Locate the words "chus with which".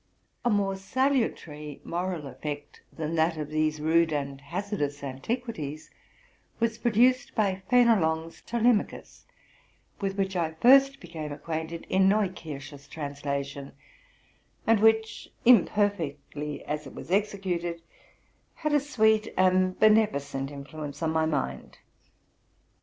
8.89-10.35